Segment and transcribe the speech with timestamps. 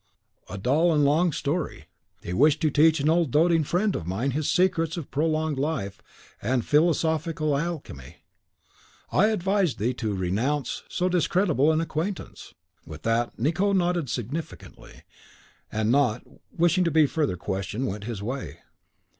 [0.49, 1.85] "A dull and long story:
[2.23, 6.01] he wished to teach an old doting friend of mine his secrets of prolonged life
[6.41, 8.15] and philosophical alchemy.
[9.11, 15.03] I advise thee to renounce so discreditable an acquaintance." With that Nicot nodded significantly,
[15.71, 18.57] and, not wishing to be further questioned, went his way.